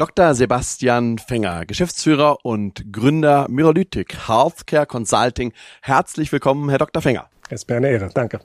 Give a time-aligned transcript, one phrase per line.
[0.00, 0.34] Dr.
[0.34, 5.52] Sebastian Fenger, Geschäftsführer und Gründer Miralytic Healthcare Consulting.
[5.82, 7.02] Herzlich willkommen, Herr Dr.
[7.02, 7.28] Fenger.
[7.50, 8.08] Es wäre eine Ehre.
[8.14, 8.40] Danke.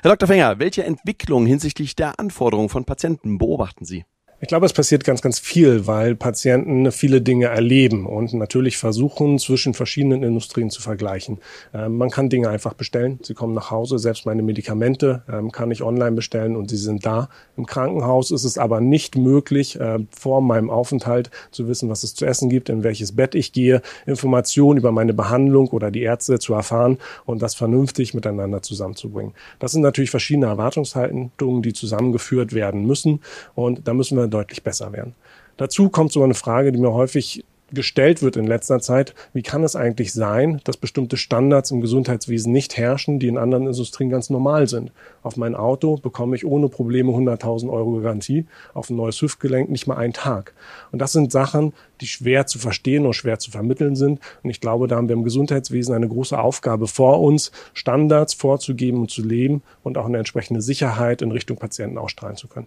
[0.00, 0.26] Herr Dr.
[0.26, 4.06] Fenger, welche Entwicklung hinsichtlich der Anforderungen von Patienten beobachten Sie?
[4.42, 9.38] Ich glaube, es passiert ganz, ganz viel, weil Patienten viele Dinge erleben und natürlich versuchen,
[9.38, 11.40] zwischen verschiedenen Industrien zu vergleichen.
[11.74, 13.18] Ähm, man kann Dinge einfach bestellen.
[13.22, 13.98] Sie kommen nach Hause.
[13.98, 17.28] Selbst meine Medikamente ähm, kann ich online bestellen und sie sind da.
[17.58, 22.14] Im Krankenhaus ist es aber nicht möglich, äh, vor meinem Aufenthalt zu wissen, was es
[22.14, 26.38] zu essen gibt, in welches Bett ich gehe, Informationen über meine Behandlung oder die Ärzte
[26.38, 26.96] zu erfahren
[27.26, 29.34] und das vernünftig miteinander zusammenzubringen.
[29.58, 33.20] Das sind natürlich verschiedene Erwartungshaltungen, die zusammengeführt werden müssen
[33.54, 35.14] und da müssen wir deutlich besser werden.
[35.56, 39.62] Dazu kommt so eine Frage, die mir häufig gestellt wird in letzter Zeit, wie kann
[39.62, 44.30] es eigentlich sein, dass bestimmte Standards im Gesundheitswesen nicht herrschen, die in anderen Industrien ganz
[44.30, 44.92] normal sind.
[45.22, 49.86] Auf mein Auto bekomme ich ohne Probleme 100.000 Euro Garantie, auf ein neues Hüftgelenk nicht
[49.86, 50.54] mal einen Tag.
[50.92, 54.20] Und das sind Sachen, die schwer zu verstehen und schwer zu vermitteln sind.
[54.42, 59.00] Und ich glaube, da haben wir im Gesundheitswesen eine große Aufgabe vor uns, Standards vorzugeben
[59.00, 62.66] und zu leben und auch eine entsprechende Sicherheit in Richtung Patienten ausstrahlen zu können.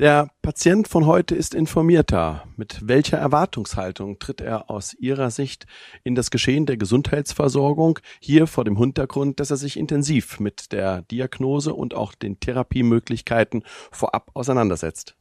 [0.00, 2.48] Der Patient von heute ist informierter.
[2.56, 5.66] Mit welcher Erwartungshaltung tritt er aus Ihrer Sicht
[6.02, 11.02] in das Geschehen der Gesundheitsversorgung hier vor dem Hintergrund, dass er sich intensiv mit der
[11.02, 15.14] Diagnose und auch den Therapiemöglichkeiten vorab auseinandersetzt?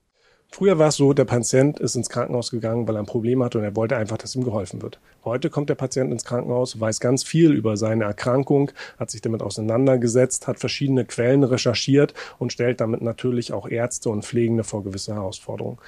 [0.53, 3.57] Früher war es so, der Patient ist ins Krankenhaus gegangen, weil er ein Problem hatte
[3.57, 4.99] und er wollte einfach, dass ihm geholfen wird.
[5.25, 9.41] Heute kommt der Patient ins Krankenhaus, weiß ganz viel über seine Erkrankung, hat sich damit
[9.41, 15.15] auseinandergesetzt, hat verschiedene Quellen recherchiert und stellt damit natürlich auch Ärzte und Pflegende vor gewisse
[15.15, 15.79] Herausforderungen.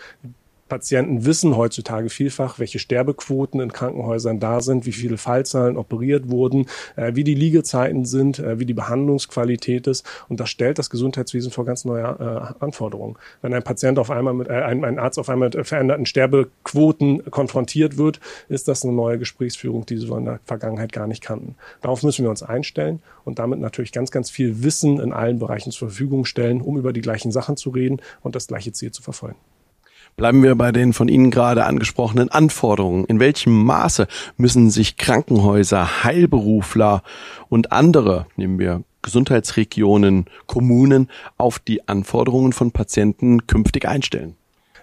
[0.67, 6.65] Patienten wissen heutzutage vielfach, welche Sterbequoten in Krankenhäusern da sind, wie viele Fallzahlen operiert wurden,
[6.95, 10.03] äh, wie die Liegezeiten sind, äh, wie die Behandlungsqualität ist.
[10.27, 13.15] Und das stellt das Gesundheitswesen vor ganz neue äh, Anforderungen.
[13.43, 18.19] Wenn ein Patient auf einmal mit, ein Arzt auf einmal mit veränderten Sterbequoten konfrontiert wird,
[18.49, 21.55] ist das eine neue Gesprächsführung, die wir in der Vergangenheit gar nicht kannten.
[21.81, 25.71] Darauf müssen wir uns einstellen und damit natürlich ganz, ganz viel Wissen in allen Bereichen
[25.71, 29.03] zur Verfügung stellen, um über die gleichen Sachen zu reden und das gleiche Ziel zu
[29.03, 29.37] verfolgen.
[30.17, 33.03] Bleiben wir bei den von Ihnen gerade angesprochenen Anforderungen.
[33.03, 37.03] In welchem Maße müssen sich Krankenhäuser, Heilberufler
[37.49, 44.37] und andere, nehmen wir Gesundheitsregionen, Kommunen, auf die Anforderungen von Patienten künftig einstellen?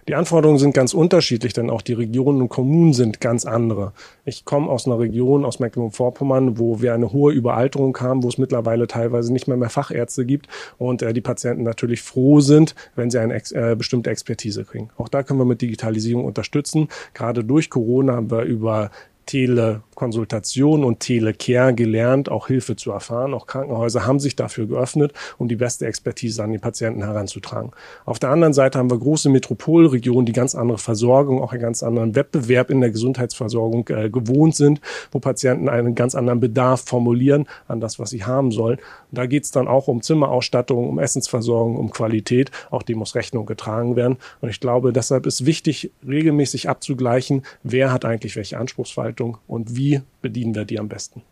[0.09, 3.93] Die Anforderungen sind ganz unterschiedlich, denn auch die Regionen und Kommunen sind ganz andere.
[4.25, 8.37] Ich komme aus einer Region, aus Mecklenburg-Vorpommern, wo wir eine hohe Überalterung haben, wo es
[8.37, 13.11] mittlerweile teilweise nicht mehr mehr Fachärzte gibt und äh, die Patienten natürlich froh sind, wenn
[13.11, 14.91] sie eine ex äh, bestimmte Expertise kriegen.
[14.97, 16.89] Auch da können wir mit Digitalisierung unterstützen.
[17.15, 18.91] Gerade durch Corona haben wir über
[19.32, 23.32] Telekonsultation und Telecare gelernt, auch Hilfe zu erfahren.
[23.32, 27.70] Auch Krankenhäuser haben sich dafür geöffnet, um die beste Expertise an die Patienten heranzutragen.
[28.04, 31.82] Auf der anderen Seite haben wir große Metropolregionen, die ganz andere Versorgung, auch einen ganz
[31.82, 34.82] anderen Wettbewerb in der Gesundheitsversorgung äh, gewohnt sind,
[35.12, 38.76] wo Patienten einen ganz anderen Bedarf formulieren an das, was sie haben sollen.
[38.76, 42.50] Und da geht es dann auch um Zimmerausstattung, um Essensversorgung, um Qualität.
[42.70, 44.19] Auch dem muss Rechnung getragen werden.
[44.43, 49.77] Und ich glaube, deshalb ist wichtig, regelmäßig abzugleichen, wer hat eigentlich welche Anspruchsverhalten Verwaltung und
[49.77, 51.22] wie bedienen wir die am besten?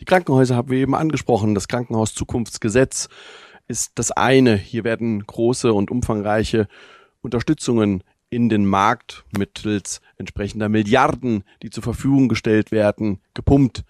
[0.00, 1.54] Die Krankenhäuser haben wir eben angesprochen.
[1.54, 3.08] Das Krankenhauszukunftsgesetz
[3.68, 4.56] ist das eine.
[4.56, 6.68] Hier werden große und umfangreiche
[7.20, 13.84] Unterstützungen in den Markt mittels entsprechender Milliarden, die zur Verfügung gestellt werden, gepumpt.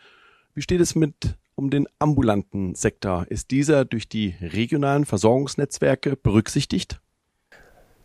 [0.54, 3.26] Wie steht es mit um den ambulanten Sektor?
[3.28, 7.00] Ist dieser durch die regionalen Versorgungsnetzwerke berücksichtigt?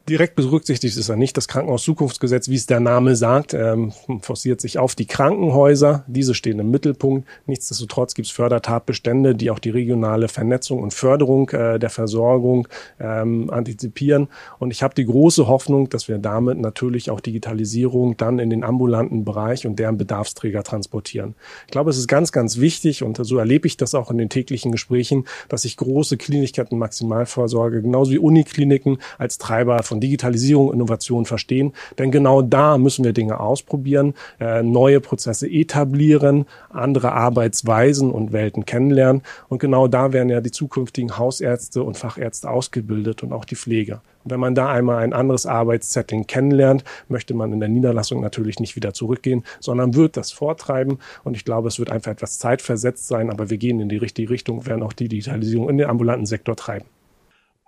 [0.10, 1.36] Direkt berücksichtigt ist er nicht.
[1.36, 3.92] Das Krankenhauszukunftsgesetz, wie es der Name sagt, ähm,
[4.22, 6.06] forciert sich auf die Krankenhäuser.
[6.08, 7.28] Diese stehen im Mittelpunkt.
[7.46, 12.70] Nichtsdestotrotz gibt es Fördertatbestände, die auch die regionale Vernetzung und Förderung äh, der Versorgung
[13.02, 14.30] ähm, antizipieren.
[14.60, 18.64] Und ich habe die große Hoffnung, dass wir damit natürlich auch Digitalisierung dann in den
[18.64, 21.36] ambulanten Bereich und deren Bedarfsträger transportieren.
[21.66, 24.30] Ich glaube, es ist ganz, ganz wichtig und so erlebe ich das auch in den
[24.30, 30.72] täglichen Gesprächen, dass sich große Klinikketten Maximalvorsorge genauso wie Unikliniken als Treiber von von Digitalisierung,
[30.72, 31.74] Innovation verstehen.
[31.98, 38.66] Denn genau da müssen wir Dinge ausprobieren, äh, neue Prozesse etablieren, andere Arbeitsweisen und Welten
[38.66, 39.24] kennenlernen.
[39.50, 44.02] Und genau da werden ja die zukünftigen Hausärzte und Fachärzte ausgebildet und auch die Pflege.
[44.24, 48.60] Und wenn man da einmal ein anderes Arbeitssetting kennenlernt, möchte man in der Niederlassung natürlich
[48.60, 51.00] nicht wieder zurückgehen, sondern wird das vortreiben.
[51.24, 54.30] Und ich glaube, es wird einfach etwas zeitversetzt sein, aber wir gehen in die richtige
[54.30, 56.86] Richtung, werden auch die Digitalisierung in den ambulanten Sektor treiben.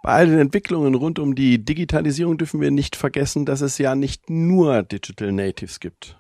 [0.02, 3.96] Bei all den Entwicklungen rund um die Digitalisierung dürfen wir nicht vergessen, dass es ja
[3.96, 6.18] nicht nur Digital Natives gibt.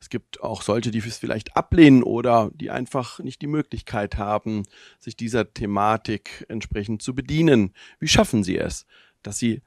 [0.00, 4.64] Es gibt auch solche, die es vielleicht ablehnen oder die einfach nicht die Möglichkeit haben,
[4.98, 7.72] sich dieser Thematik entsprechend zu bedienen.
[7.98, 8.86] Wie schaffen Sie es,
[9.22, 9.62] dass Sie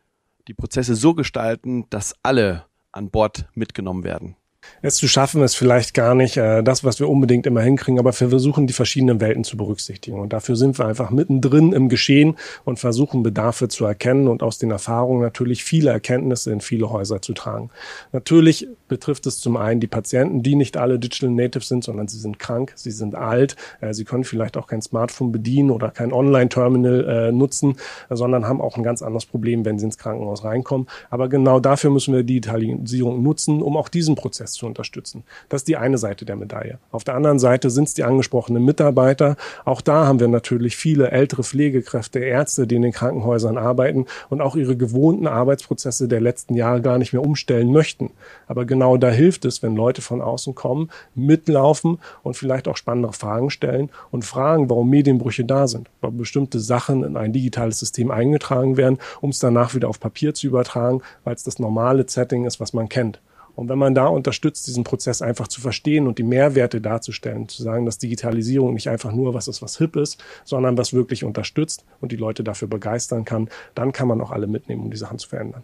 [0.47, 4.35] die Prozesse so gestalten, dass alle an Bord mitgenommen werden?
[4.81, 8.12] Es zu schaffen ist vielleicht gar nicht äh, das, was wir unbedingt immer hinkriegen, aber
[8.19, 10.19] wir versuchen die verschiedenen Welten zu berücksichtigen.
[10.19, 12.35] Und dafür sind wir einfach mittendrin im Geschehen
[12.65, 17.21] und versuchen Bedarfe zu erkennen und aus den Erfahrungen natürlich viele Erkenntnisse in viele Häuser
[17.21, 17.69] zu tragen.
[18.12, 22.19] Natürlich betrifft es zum einen die Patienten, die nicht alle Digital Natives sind, sondern sie
[22.19, 26.12] sind krank, sie sind alt, äh, sie können vielleicht auch kein Smartphone bedienen oder kein
[26.12, 27.77] Online-Terminal äh, nutzen,
[28.09, 30.88] sondern haben auch ein ganz anderes Problem, wenn sie ins Krankenhaus reinkommen.
[31.09, 35.23] Aber genau dafür müssen wir Digitalisierung nutzen, um auch diesen Prozess Prozess zu unterstützen.
[35.49, 36.77] Das ist die eine Seite der Medaille.
[36.91, 39.35] Auf der anderen Seite sind es die angesprochenen Mitarbeiter.
[39.65, 44.39] Auch da haben wir natürlich viele ältere Pflegekräfte, Ärzte, die in den Krankenhäusern arbeiten und
[44.39, 48.11] auch ihre gewohnten Arbeitsprozesse der letzten Jahre gar nicht mehr umstellen möchten.
[48.47, 53.11] Aber genau da hilft es, wenn Leute von außen kommen, mitlaufen und vielleicht auch spannende
[53.13, 58.11] Fragen stellen und fragen, warum Medienbrüche da sind, weil bestimmte Sachen in ein digitales System
[58.11, 62.45] eingetragen werden, um es danach wieder auf Papier zu übertragen, weil es das normale Setting
[62.45, 63.19] ist, was man kennt.
[63.56, 67.63] Und wenn man da unterstützt, diesen Prozess einfach zu verstehen und die Mehrwerte darzustellen, zu
[67.63, 71.86] sagen, dass Digitalisierung nicht einfach nur was ist, was hip ist, sondern was wirklich unterstützt
[72.00, 75.19] und die Leute dafür begeistern kann, dann kann man auch alle mitnehmen, um die Sachen
[75.19, 75.63] zu verändern.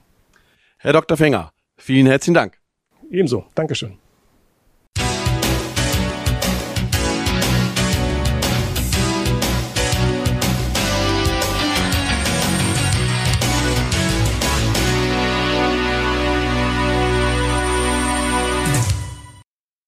[0.77, 1.17] Herr Dr.
[1.17, 2.57] Fenger, vielen herzlichen Dank.
[3.09, 3.45] Ebenso.
[3.55, 3.97] Dankeschön.